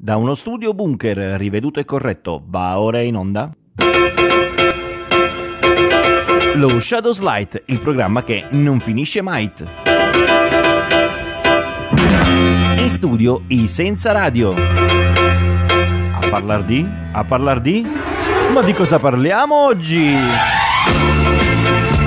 [0.00, 3.50] Da uno studio bunker riveduto e corretto, va ora in onda?
[6.54, 9.50] Lo Shadows Light, il programma che non finisce mai.
[12.76, 14.54] In studio i Senza Radio.
[14.54, 16.86] A parlar di?
[17.10, 17.84] A parlar di?
[18.52, 20.14] Ma di cosa parliamo oggi?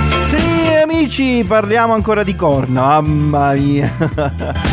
[0.08, 4.62] Sì, amici, parliamo ancora di corna, mamma mia.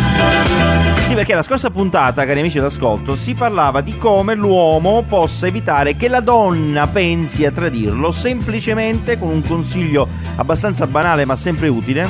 [1.19, 6.06] Perché la scorsa puntata, cari amici d'ascolto, si parlava di come l'uomo possa evitare che
[6.06, 10.06] la donna pensi a tradirlo semplicemente con un consiglio
[10.37, 12.06] abbastanza banale ma sempre utile,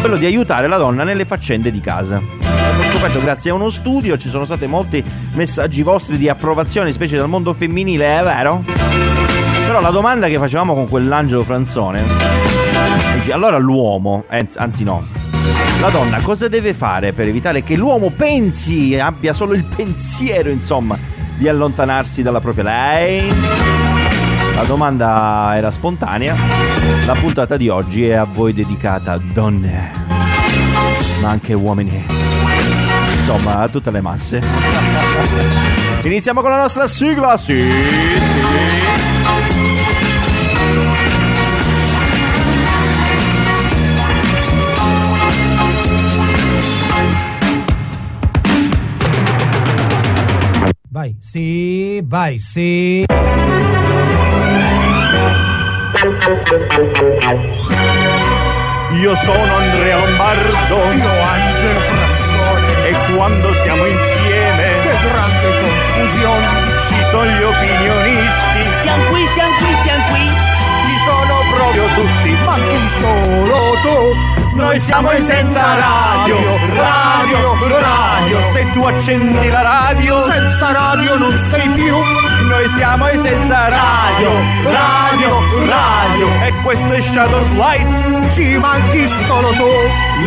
[0.00, 2.20] quello di aiutare la donna nelle faccende di casa.
[2.90, 5.04] Scoperto grazie a uno studio, ci sono stati molti
[5.34, 8.64] messaggi vostri di approvazione, specie dal mondo femminile, è vero?
[9.64, 12.02] Però la domanda che facevamo con quell'angelo franzone,
[13.14, 15.21] dici, allora l'uomo, eh, anzi no,
[15.80, 20.96] la donna cosa deve fare per evitare che l'uomo pensi, abbia solo il pensiero, insomma,
[21.36, 23.26] di allontanarsi dalla propria lei?
[24.54, 26.36] La domanda era spontanea.
[27.06, 29.90] La puntata di oggi è a voi dedicata, donne,
[31.20, 32.04] ma anche uomini.
[33.18, 34.42] Insomma, a tutte le masse.
[36.02, 37.60] Iniziamo con la nostra sigla, sì.
[37.60, 39.11] sì.
[50.92, 53.06] Vai, sì, vai, sì.
[59.00, 60.92] Io sono Andrea Lombardo.
[60.92, 62.88] Io Angelo Franzone.
[62.88, 64.80] E quando siamo insieme.
[64.82, 66.78] Che grande confusione.
[66.86, 68.80] Ci sono gli opinionisti.
[68.80, 70.51] Siamo qui, siamo qui, siamo qui.
[71.82, 72.30] Proprio tutti.
[72.44, 74.56] Ma chi solo tu?
[74.56, 76.36] Noi siamo i senza radio,
[76.74, 78.42] radio, radio.
[78.52, 82.31] Se tu accendi la radio, senza radio non sei più.
[82.52, 84.30] Noi siamo i senza radio,
[84.70, 86.26] radio, radio.
[86.44, 88.30] E questo è Shadows Light.
[88.30, 89.64] Ci manchi solo tu.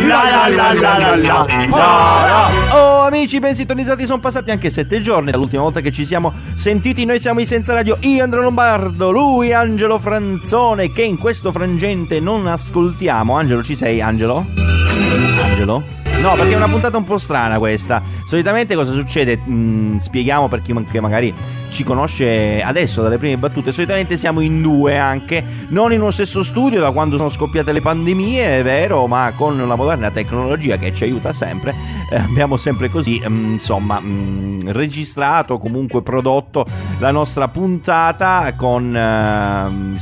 [0.08, 1.46] La la la la la la.
[1.46, 2.76] la, la.
[2.76, 7.04] Oh amici ben sintonizzati, sono passati anche sette giorni dall'ultima volta che ci siamo sentiti.
[7.04, 7.96] Noi siamo i senza radio.
[8.00, 13.36] Io Andrea Lombardo, lui Angelo Franzone, che in questo frangente non ascoltiamo.
[13.36, 14.00] Angelo, ci sei?
[14.00, 14.44] Angelo?
[14.56, 15.42] Angelo?
[15.44, 15.84] Angelo?
[16.20, 18.02] No, perché è una puntata un po' strana questa.
[18.24, 19.38] Solitamente cosa succede?
[19.48, 21.32] Mm, spieghiamo per chi magari
[21.68, 23.72] ci conosce adesso dalle prime battute.
[23.72, 27.80] Solitamente siamo in due anche, non in uno stesso studio da quando sono scoppiate le
[27.80, 31.74] pandemie, è vero, ma con la moderna tecnologia che ci aiuta sempre,
[32.10, 36.66] eh, abbiamo sempre così, mm, insomma, mm, registrato, comunque prodotto
[36.98, 39.98] la nostra puntata con eh,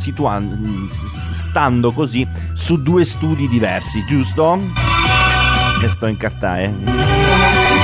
[0.88, 4.60] stando così su due studi diversi, giusto?
[5.80, 7.83] Che sto in carta, eh.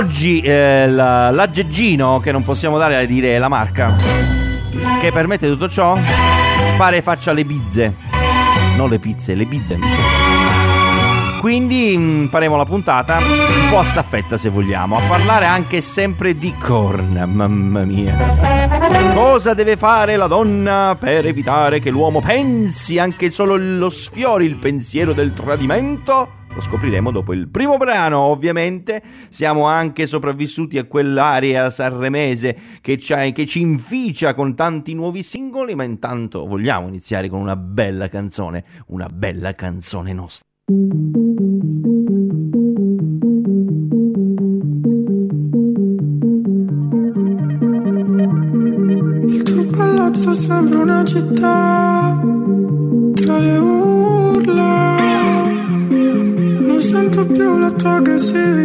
[0.00, 3.94] Oggi eh, la, l'aggeggino che non possiamo dare a dire la marca
[4.98, 5.98] che permette tutto ciò
[6.78, 7.96] pare faccia le bizze.
[8.76, 10.19] Non le pizze, le bizze
[11.40, 15.80] quindi mh, mm, faremo la puntata un po' a staffetta se vogliamo a parlare anche
[15.80, 18.14] sempre di corna mamma mia
[19.14, 24.56] cosa deve fare la donna per evitare che l'uomo pensi anche solo lo sfiori il
[24.56, 29.00] pensiero del tradimento lo scopriremo dopo il primo brano, ovviamente.
[29.28, 35.84] Siamo anche sopravvissuti a quell'area sanremese che, che, ci inficia con tanti nuovi singoli, ma
[35.84, 40.49] intanto vogliamo iniziare con una bella canzone, una bella canzone nostra.
[40.70, 40.76] Il
[49.42, 52.22] tuo palazzo sembra una città
[53.14, 54.98] tra le urla.
[56.78, 58.59] Sento più la tua aggressività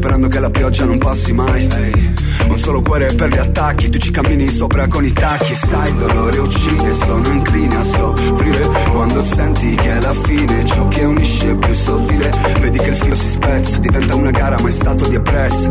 [0.00, 1.68] sperando che la pioggia non passi mai.
[1.70, 2.14] Ehi,
[2.48, 5.54] un solo cuore per gli attacchi, tu ci cammini sopra con i tacchi.
[5.54, 8.66] Sai, dolore uccide, sono incline a soffrire.
[8.92, 12.30] Quando senti che è la fine, ciò che unisce è più sottile.
[12.60, 15.68] Vedi che il filo si spezza, diventa una gara, ma è stato di apprezzo.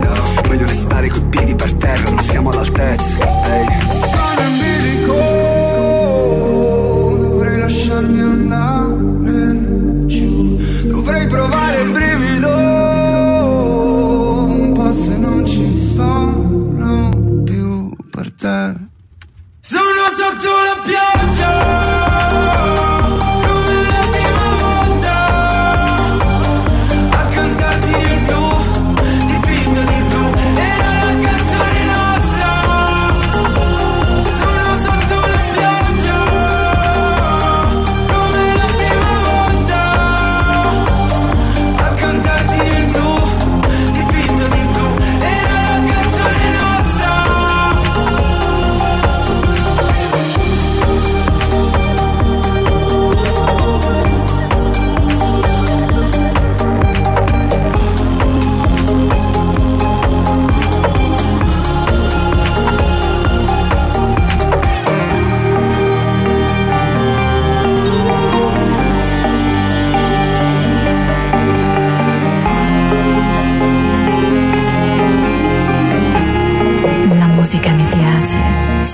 [0.48, 3.18] Meglio restare coi piedi per terra, non siamo all'altezza.
[3.46, 4.79] Ehi.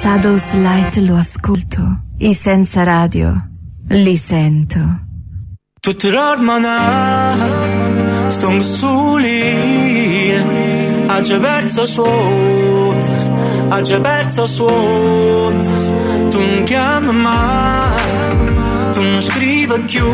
[0.05, 1.81] Shadows Light lo ascolto.
[2.19, 3.41] I senza radio
[3.87, 4.99] li sento.
[5.79, 7.35] Tutti l'ormana
[8.27, 10.31] Stongo soli
[11.07, 12.99] Ha già perso suono
[13.69, 16.37] Ha già perso suono Tu
[19.11, 20.05] non scrivi più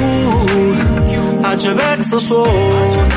[1.41, 3.07] Ha già perso suono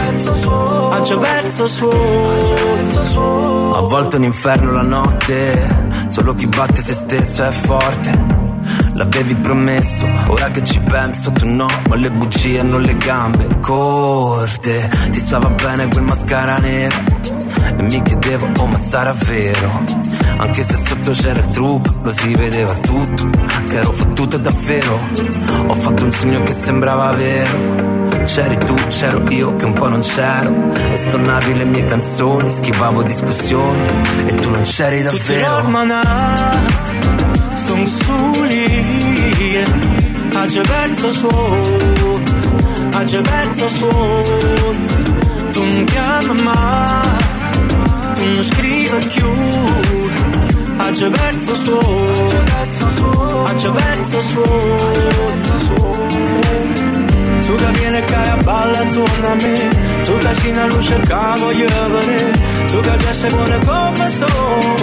[0.91, 7.51] Ha già suono A volte un inferno la notte, solo chi batte se stesso è
[7.51, 8.43] forte.
[8.95, 14.89] L'avevi promesso, ora che ci penso tu no, ma le bugie hanno le gambe corte.
[15.11, 17.34] Ti stava bene quel mascara nero
[17.77, 19.85] e mi chiedevo, oh ma sarà vero?
[20.37, 23.31] Anche se sotto c'era il trucco, lo si vedeva tutto,
[23.69, 24.97] che ero fottuto davvero.
[25.67, 27.93] Ho fatto un sogno che sembrava vero.
[28.25, 33.03] C'eri tu, c'ero io che un po' non c'ero E stonavi le mie canzoni, schivavo
[33.03, 33.87] discussioni
[34.25, 36.03] E tu non c'eri Tutti davvero l'ormana
[37.55, 38.85] Sono soli
[43.07, 44.23] già perso suono
[45.53, 47.24] Tu non chiami mai
[48.33, 49.29] non scrivi più.
[50.77, 53.71] Ha già perso suono Ha già
[57.45, 60.67] perso suono tu che vieni qua a balla attorno a me Tu che sei una
[60.67, 62.33] luce che voglio vedere
[62.71, 64.75] Tu che piace cuore come sono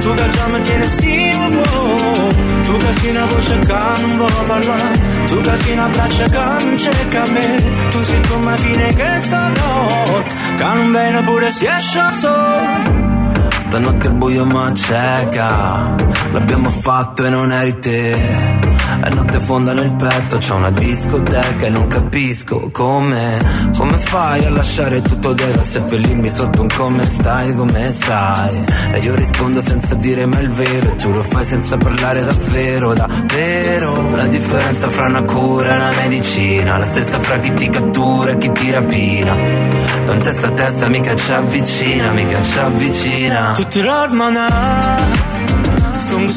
[0.00, 2.28] Tu che già mi tieni sicuro
[2.62, 6.64] Tu che sei una voce che non vuole parlare Tu che sei una braccia che
[6.64, 12.00] non cerca me Tu sei come fine che stanotte Che non viene pure si esce
[12.20, 13.07] solo
[13.58, 15.94] Stanotte al buio ma cieca
[16.32, 18.12] L'abbiamo fatto e non eri te.
[19.00, 23.38] È notte fonda nel petto C'è una discoteca e non capisco come.
[23.76, 28.64] Come fai a lasciare tutto dentro Seppellirmi sotto un come stai, come stai?
[28.92, 34.14] E io rispondo senza dire mai il vero tu lo fai senza parlare davvero, davvero.
[34.14, 38.38] La differenza fra una cura e una medicina La stessa fra chi ti cattura e
[38.38, 39.34] chi ti rapina.
[40.08, 44.96] Un testa a testa mica ci avvicina, mica ci avvicina Tutti l'ormana
[45.98, 46.30] Sono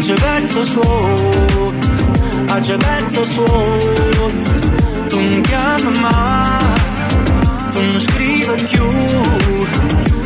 [0.00, 1.72] già perso suono
[2.48, 4.26] Ha già perso suono
[5.08, 6.80] Tu non chiami mai
[7.70, 8.86] Tu non scrivi più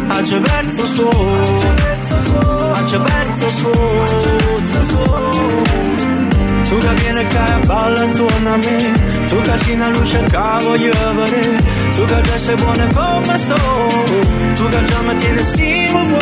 [0.09, 2.03] Ha già perso suono
[2.75, 3.51] Faccia perso
[6.75, 10.39] su, su, su tu che balla intorno a me Tu che sei una luce che
[10.63, 11.65] voglio vedere
[11.95, 13.55] Tu che già sei buona come so
[14.55, 16.19] Tu che già mi tieni simile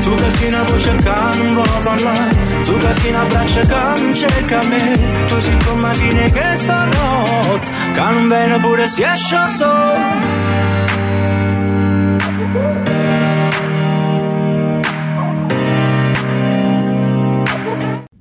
[0.00, 2.30] Tu che sei una voce che non vuole parlare
[2.64, 7.70] Tu che sei una braccia che non cerca me Tu sei come vieni che stanotte
[7.92, 8.88] Che non viene pure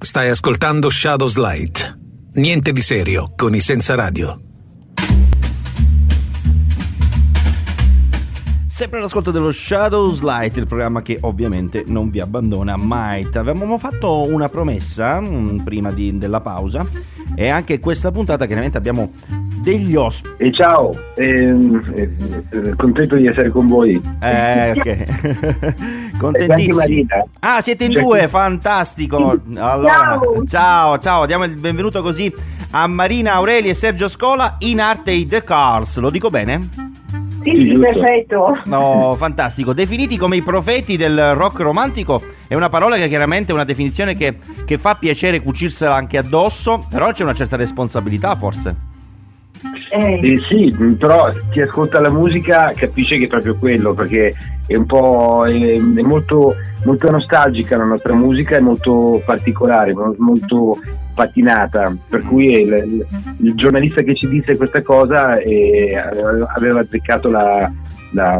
[0.09, 1.99] Stai ascoltando Shadows Light.
[2.33, 4.41] Niente di serio con i senza radio.
[8.65, 13.29] Sempre all'ascolto dello Shadows Light, il programma che ovviamente non vi abbandona mai.
[13.31, 16.87] Avevamo fatto una promessa mh, mm, prima di, della pausa
[17.35, 19.11] e anche questa puntata chiaramente abbiamo
[19.61, 20.43] degli ospiti.
[20.43, 24.01] E ciao, ehm, eh, contento di essere con voi.
[24.21, 26.17] Eh, ok.
[26.17, 26.81] Contentissimo.
[27.39, 28.27] Ah, siete in C'è due, chi...
[28.27, 29.39] fantastico.
[29.55, 30.45] Allora, ciao.
[30.45, 32.33] ciao, ciao, diamo il benvenuto così
[32.71, 35.97] a Marina Aureli e Sergio Scola in arte i The Cars.
[35.99, 36.97] Lo dico bene?
[37.41, 38.61] Sì, sì, perfetto.
[38.65, 39.73] No, fantastico.
[39.73, 44.15] Definiti come i profeti del rock romantico è una parola che chiaramente è una definizione
[44.15, 48.97] che, che fa piacere cucirsela anche addosso, però c'è una certa responsabilità forse.
[49.89, 50.19] Eh.
[50.21, 54.33] Eh sì, però chi ascolta la musica capisce che è proprio quello, perché
[54.67, 56.55] è un po' è, è molto,
[56.85, 60.77] molto, nostalgica la nostra musica, è molto particolare, molto
[61.13, 63.07] patinata, per cui il, il,
[63.41, 65.95] il giornalista che ci disse questa cosa eh,
[66.55, 67.71] aveva azzeccato la,
[68.11, 68.39] la,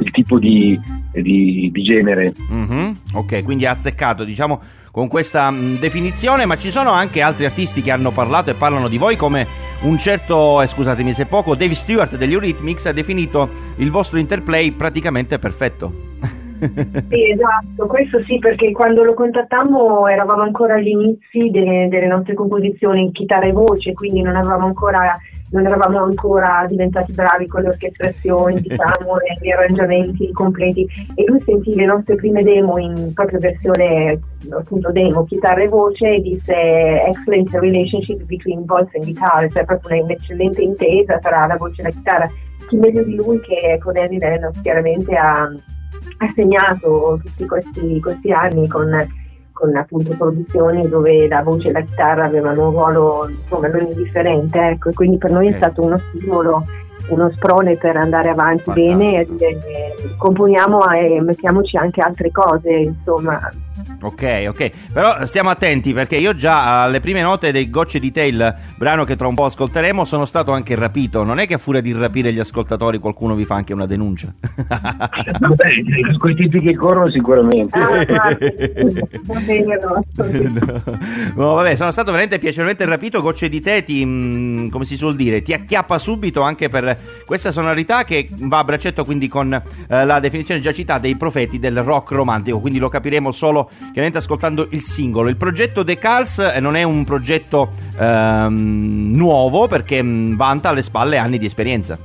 [0.00, 0.80] il tipo di,
[1.12, 2.32] di, di genere.
[2.50, 2.90] Mm-hmm.
[3.12, 7.82] Ok, quindi ha azzeccato, diciamo con questa mm, definizione, ma ci sono anche altri artisti
[7.82, 9.46] che hanno parlato e parlano di voi, come
[9.80, 14.72] un certo, eh, scusatemi se poco, Dave Stewart degli Eurythmics ha definito il vostro interplay
[14.72, 16.06] praticamente perfetto.
[16.58, 22.34] sì, esatto, questo sì, perché quando lo contattammo eravamo ancora agli inizi delle, delle nostre
[22.34, 25.16] composizioni in chitarra e voce, quindi non avevamo ancora
[25.50, 31.74] non eravamo ancora diventati bravi con le orchestrazioni, diciamo, gli arrangiamenti completi e lui sentì
[31.74, 34.18] le nostre prime demo in proprio versione
[34.50, 40.02] appunto demo, chitarra e voce e disse excellent relationship between voice and guitar, cioè proprio
[40.02, 42.30] un'eccellente intesa tra la voce e la chitarra.
[42.68, 48.30] Chi meglio di lui che con Eddie Lennox chiaramente ha, ha segnato tutti questi, questi
[48.30, 48.92] anni con
[49.58, 54.58] con appunto produzioni dove la voce e la chitarra avevano un ruolo insomma non indifferente
[54.58, 56.64] ecco e quindi per noi è stato uno stimolo
[57.08, 58.96] uno sprone per andare avanti Fantastico.
[58.96, 63.50] bene e, e, componiamo e mettiamoci anche altre cose insomma
[64.00, 68.54] Ok, ok, però stiamo attenti perché io già alle prime note dei Gocce di Tail,
[68.76, 71.24] brano che tra un po' ascolteremo, sono stato anche rapito.
[71.24, 74.32] Non è che a furia di rapire gli ascoltatori qualcuno vi fa anche una denuncia?
[74.68, 75.66] Vabbè,
[76.18, 77.78] quei tipi che corrono sicuramente.
[77.78, 77.88] Ah,
[79.24, 80.04] va bene, no.
[81.34, 81.54] no.
[81.54, 83.20] vabbè, sono stato veramente piacevolmente rapito.
[83.20, 87.50] Gocce di te ti, mm, come si suol dire, ti acchiappa subito anche per questa
[87.50, 91.82] sonorità che va a braccetto quindi con eh, la definizione già citata dei profeti del
[91.82, 95.28] rock romantico, quindi lo capiremo solo chiaramente ascoltando il singolo.
[95.28, 100.82] Il progetto The Cals eh, non è un progetto ehm, nuovo perché mm, vanta alle
[100.82, 101.98] spalle anni di esperienza.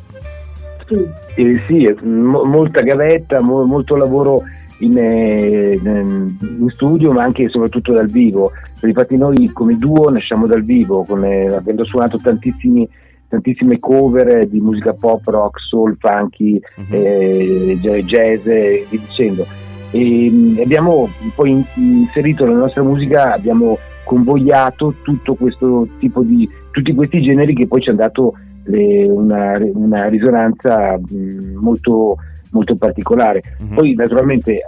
[1.36, 4.44] Eh, sì, mo- molta gavetta, mo- molto lavoro
[4.80, 8.52] in, eh, in, studio ma anche e soprattutto dal vivo.
[8.82, 14.94] Infatti noi come duo nasciamo dal vivo, con, eh, avendo suonato tantissime cover di musica
[14.94, 16.86] pop, rock, soul, funky, uh-huh.
[16.90, 19.46] eh, jazz e via dicendo
[19.94, 26.96] e mm, abbiamo poi inserito nella nostra musica, abbiamo convogliato tutto questo tipo di, tutti
[26.96, 28.34] questi generi che poi ci hanno dato
[28.64, 32.18] le, una, una, risonanza mm, molto,
[32.50, 33.42] molto particolare.
[33.60, 33.76] Uh-huh.
[33.76, 34.62] Poi naturalmente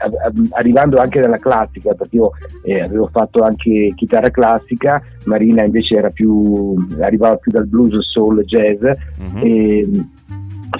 [0.51, 2.29] arrivando anche dalla classica, perché io
[2.63, 8.43] eh, avevo fatto anche chitarra classica, Marina invece era più, arrivava più dal blues, soul,
[8.43, 8.83] jazz.
[8.83, 9.43] Uh-huh.
[9.43, 9.89] E,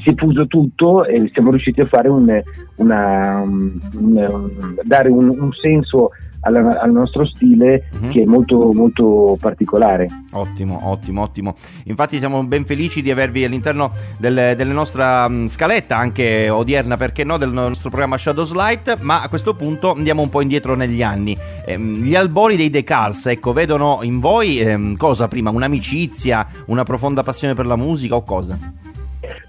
[0.01, 2.41] si è fuso tutto e siamo riusciti a fare un,
[2.75, 4.29] una, un,
[4.83, 6.11] dare un, un senso
[6.45, 8.09] alla, al nostro stile uh-huh.
[8.09, 10.07] che è molto molto particolare.
[10.31, 11.55] Ottimo, ottimo, ottimo.
[11.85, 17.23] Infatti siamo ben felici di avervi all'interno del, della nostra um, scaletta, anche odierna perché
[17.23, 21.01] no, del nostro programma Shadows Light, ma a questo punto andiamo un po' indietro negli
[21.01, 21.37] anni.
[21.65, 25.49] Ehm, gli albori dei Decals, ecco, vedono in voi ehm, cosa prima?
[25.49, 28.57] Un'amicizia, una profonda passione per la musica o cosa?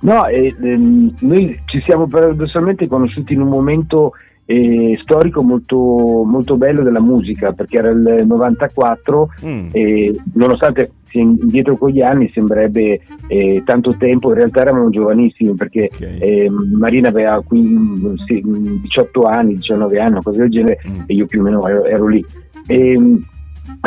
[0.01, 4.13] No, eh, ehm, noi ci siamo paradossalmente conosciuti in un momento
[4.45, 5.77] eh, storico molto,
[6.25, 9.69] molto bello della musica, perché era il 94 mm.
[9.73, 15.55] e nonostante tornassi indietro con gli anni sembrerebbe eh, tanto tempo, in realtà eravamo giovanissimi
[15.55, 16.01] perché Ok.
[16.21, 18.43] eh, Marina aveva 15, sì,
[18.83, 21.01] 18 anni, 19 anni, cose del genere, Mm.
[21.07, 22.25] e io più o meno ero, ero lì.
[22.67, 23.25] E, mh,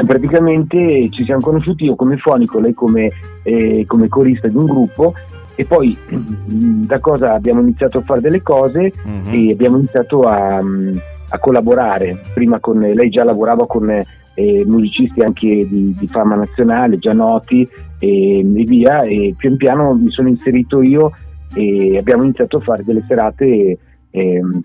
[0.05, 3.11] praticamente ci siamo conosciuti io come fonico, lei come,
[3.43, 5.13] eh, come corista di un gruppo
[5.59, 9.33] e poi mh, da cosa abbiamo iniziato a fare delle cose Mhm.
[9.33, 11.01] e abbiamo iniziato a, mh,
[11.31, 12.17] a collaborare.
[12.33, 17.67] Prima con lei già lavorava con eh, musicisti anche di, di fama nazionale, già noti
[17.99, 21.11] e, e via, e pian piano mi sono inserito io
[21.53, 23.77] e abbiamo iniziato a fare delle serate
[24.11, 24.61] ehm,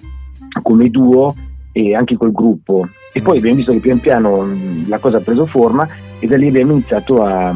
[0.62, 1.34] come duo
[1.72, 2.86] e anche col gruppo.
[3.12, 5.88] E poi abbiamo visto che pian piano mh, la cosa ha preso forma
[6.20, 7.52] e da lì abbiamo iniziato a,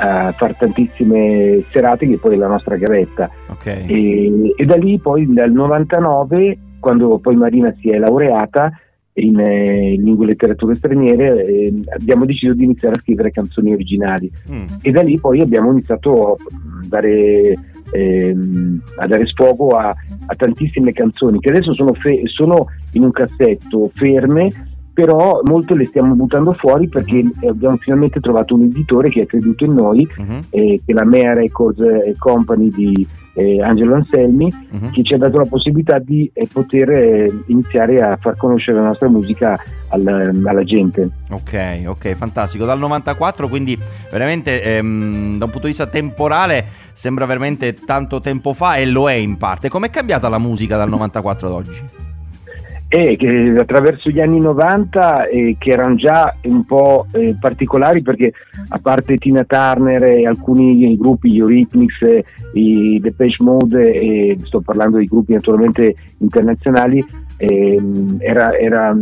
[0.00, 3.30] a fare tantissime serate che poi è la nostra gavetta.
[3.48, 3.66] Ok.
[3.66, 8.70] E, e da lì poi dal 99, quando poi Marina si è laureata
[9.14, 13.72] in, eh, in lingue e letterature straniere, eh, abbiamo deciso di iniziare a scrivere canzoni
[13.72, 14.30] originali.
[14.50, 14.64] Mm.
[14.80, 16.36] E da lì poi abbiamo iniziato a
[16.86, 17.58] dare,
[17.90, 23.10] ehm, a dare sfogo a, a tantissime canzoni che adesso sono, fe- sono in un
[23.10, 24.48] cassetto ferme,
[24.98, 29.64] però molte le stiamo buttando fuori perché abbiamo finalmente trovato un editore che ha creduto
[29.64, 30.38] in noi, Mhm.
[30.50, 34.90] eh, che è la Mea Records eh, Company di eh, Angelo Anselmi, Mhm.
[34.90, 38.86] che ci ha dato la possibilità di eh, poter eh, iniziare a far conoscere la
[38.86, 39.56] nostra musica
[39.90, 41.08] al- alla gente.
[41.30, 42.64] Ok, ok, fantastico.
[42.64, 43.78] Dal 94, quindi
[44.10, 49.08] veramente ehm, da un punto di vista temporale sembra veramente tanto tempo fa e lo
[49.08, 49.68] è in parte.
[49.68, 52.06] Com'è cambiata la musica dal 94 ad oggi?
[52.90, 58.32] E che attraverso gli anni 90 eh, che erano già un po' eh, particolari perché
[58.68, 64.62] a parte Tina Turner e alcuni gruppi, gli Eurythmics, eh, i Depeche Mode, e sto
[64.62, 67.04] parlando di gruppi naturalmente internazionali,
[67.36, 68.96] ehm, era, era,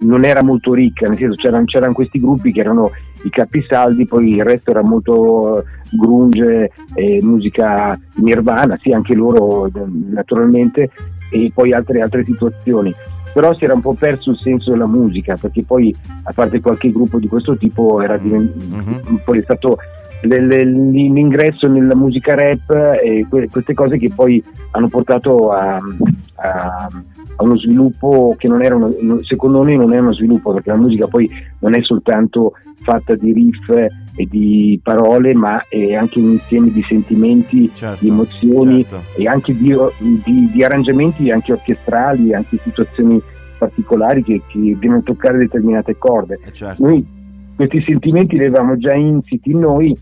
[0.00, 2.90] non era molto ricca, nel senso c'erano, c'erano questi gruppi che erano
[3.22, 9.66] i capisaldi, poi il resto era molto eh, grunge, eh, musica nirvana, sì anche loro
[9.66, 9.70] eh,
[10.10, 10.90] naturalmente,
[11.30, 12.92] e poi altre, altre situazioni
[13.32, 16.90] però si era un po' perso il senso della musica perché poi a parte qualche
[16.92, 19.20] gruppo di questo tipo era diven- Mhm.
[19.24, 19.78] poi è stato
[20.22, 22.70] l'ingresso nella musica rap
[23.02, 25.78] e que- queste cose che poi hanno portato a,
[26.36, 26.88] a-
[27.36, 30.76] a uno sviluppo che non era uno, secondo noi non è uno sviluppo perché la
[30.76, 31.28] musica poi
[31.60, 36.82] non è soltanto fatta di riff e di parole ma è anche un insieme di
[36.82, 38.04] sentimenti Certo.
[38.04, 39.20] di emozioni certo.
[39.20, 39.74] e anche di,
[40.24, 43.20] di- di arrangiamenti anche orchestrali, anche situazioni
[43.58, 46.38] particolari che, che devono toccare determinate corde.
[46.44, 46.84] Eh, certo.
[46.84, 47.06] Noi
[47.54, 49.96] questi sentimenti li avevamo già insiti in noi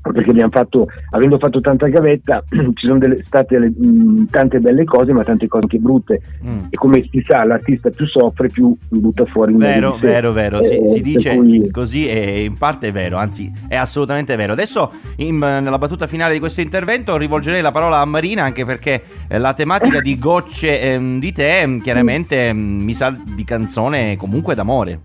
[0.00, 4.84] perché abbiamo fatto, avendo fatto tanta gavetta, ci sono delle- state le- mh, tante belle
[4.84, 6.20] cose, ma tante cose anche brutte.
[6.46, 6.58] Mm.
[6.70, 10.74] E come si sa, l'artista più soffre, più butta fuori meglio Vero, vero, vero, si,
[10.74, 14.52] Eh, si dice cui- così e in parte è vero, anzi è assolutamente vero.
[14.52, 19.02] Adesso in- nella battuta finale di questo intervento rivolgerei la parola a Marina anche perché
[19.28, 24.54] eh, la tematica di gocce ehm, di te chiaramente ehm, mi sa di canzone comunque
[24.54, 25.00] d'amore.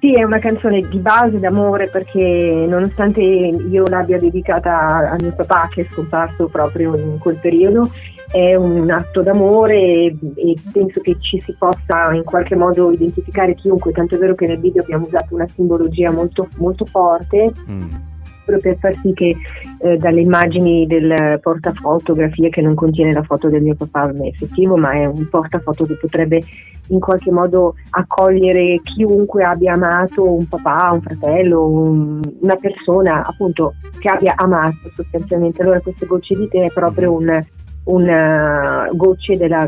[0.00, 5.68] Sì, è una canzone di base d'amore perché nonostante io l'abbia dedicata a mio papà
[5.72, 7.90] che è scomparso proprio in quel periodo,
[8.30, 13.54] è un atto d'amore e, e penso che ci si possa in qualche modo identificare
[13.54, 18.07] chiunque, tanto è vero che nel video abbiamo usato una simbologia molto, molto forte Mm.
[18.48, 19.36] Proprio per far sì che
[19.80, 24.92] eh, dalle immagini del portafotografie che non contiene la foto del mio papà effettivo, ma
[24.92, 26.42] è un portafoto che potrebbe
[26.88, 33.74] in qualche modo accogliere chiunque abbia amato un papà, un fratello, un- una persona appunto
[33.98, 35.60] che abbia amato sostanzialmente.
[35.62, 37.44] Allora queste gocce di te è proprio un
[37.88, 39.66] una gocce della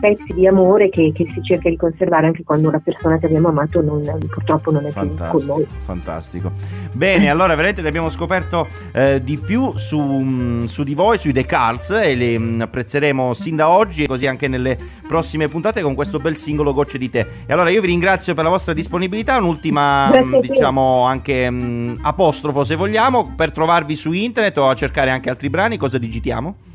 [0.00, 3.48] pezzi di amore che, che si cerca di conservare anche quando la persona che abbiamo
[3.48, 5.66] amato non, purtroppo non è più con noi.
[5.84, 6.52] Fantastico, fantastico.
[6.92, 11.32] Bene, allora veramente ne abbiamo scoperto eh, di più su, mm, su di voi, sui
[11.32, 15.82] The Cars e li mm, apprezzeremo sin da oggi e così anche nelle prossime puntate
[15.82, 17.26] con questo bel singolo Gocce di te.
[17.44, 21.94] E allora io vi ringrazio per la vostra disponibilità, un'ultima Grazie mm, diciamo anche mm,
[22.02, 26.68] apostrofo se vogliamo, per trovarvi su internet o a cercare anche altri brani, cosa digitiamo?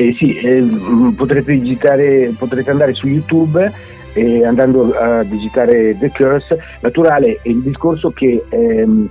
[0.00, 3.72] Eh sì, eh, mh, potrete digitare, potrete andare su YouTube
[4.12, 9.08] e andando a digitare The Curse, naturale è il discorso che ehm,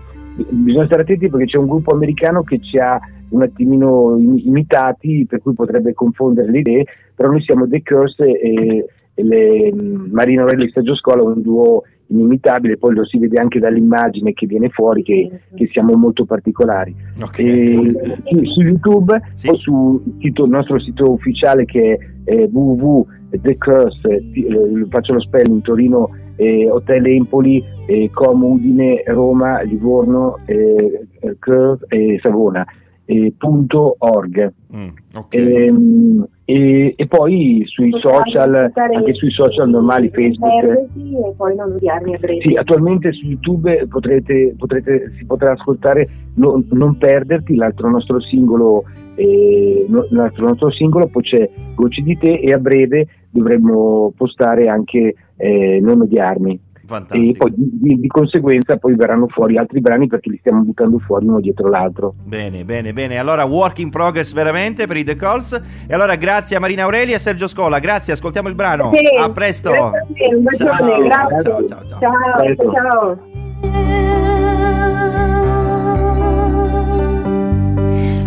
[0.50, 2.97] bisogna stare attenti perché c'è un gruppo americano che ci ha
[3.32, 8.23] un attimino im- imitati, per cui potrebbe confondere le idee, però noi siamo The Curse
[8.23, 13.39] e, e le, mh, Marino Relli Sergio Scola, un duo inimitabile, poi lo si vede
[13.39, 16.95] anche dall'immagine che viene fuori che, che siamo molto particolari.
[17.21, 17.39] Ok.
[17.39, 17.93] E,
[18.25, 19.49] sì, su YouTube Sì.
[19.49, 20.01] o sul
[20.47, 27.05] nostro sito ufficiale che è eh, www.thecurse, ti- eh, faccio lo spelling Torino eh, Hotel
[27.07, 31.07] Empoli, eh, Como, Udine, Roma, Livorno, eh,
[31.39, 32.65] Curve e Savona.
[33.05, 34.51] Eh, punto org.
[34.75, 34.87] Mm,
[35.29, 40.63] Ehm, e, e poi sui social, anche sui social normali, Facebook.
[40.63, 42.39] E poi non odiarmi a breve.
[42.41, 48.86] Sì, attualmente su YouTube potrete, potrete- si potrà ascoltare No- Non perderti, l'altro nostro singolo,
[49.15, 55.15] eh, l'altro nostro singolo, poi c'è Voci di te e a breve dovremmo postare anche
[55.36, 56.60] eh, Non odiarmi.
[56.89, 61.26] E poi di, di- conseguenza poi verranno fuori altri brani perché li stiamo buttando fuori
[61.28, 62.13] uno dietro l'altro.
[62.23, 63.17] Bene, bene, bene.
[63.17, 65.62] Allora, work in progress veramente per i The Calls.
[65.88, 67.80] E allora, grazie a Marina Aureli e a Sergio Scola.
[67.80, 68.91] Grazie, ascoltiamo il brano.
[68.93, 69.71] Sì, a presto.
[69.71, 71.41] grazie a un bacione, Ciao, grazie.
[71.41, 72.00] ciao, ciao, ciao.
[72.00, 72.71] Ciao, Presto.
[72.71, 74.28] ciao.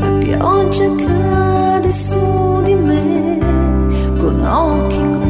[0.00, 3.38] La pioggia cade su di me,
[4.18, 5.29] con occhi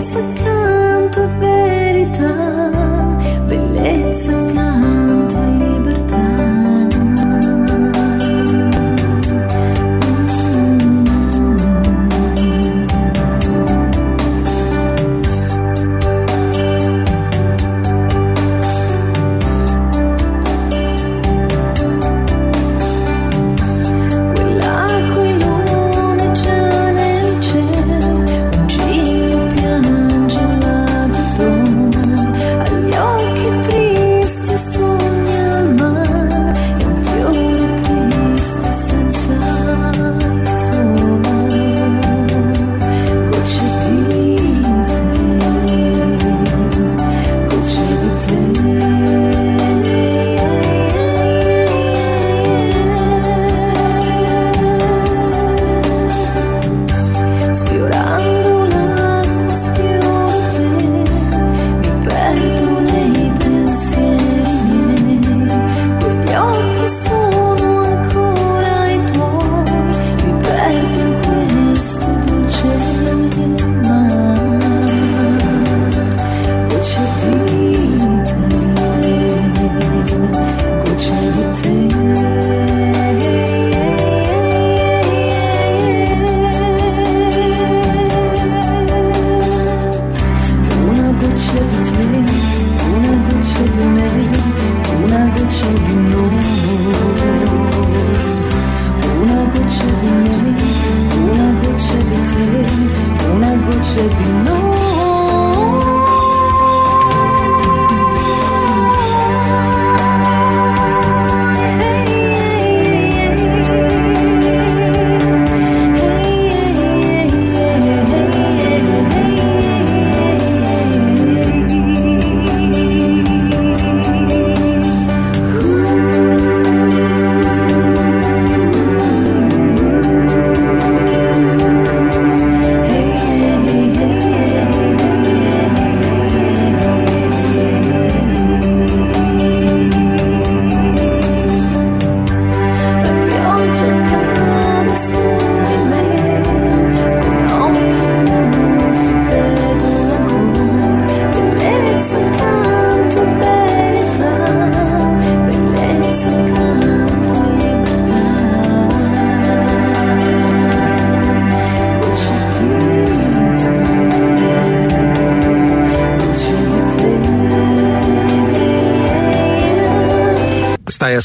[0.00, 2.70] bellezza accanto verità,
[3.46, 4.79] bellezza accanto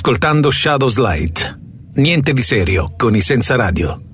[0.06, 1.60] ascoltando Shadows Light.
[1.96, 4.05] Niente di serio con i senza radio.